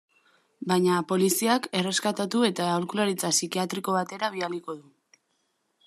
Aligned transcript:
Baina 0.69 0.95
poliziak 1.11 1.67
erreskatatu 1.81 2.41
eta 2.49 2.71
aholkularitza 2.71 3.31
psikiatriko 3.37 3.97
batera 3.99 4.33
bidaliko 4.39 4.79
du. 4.81 5.23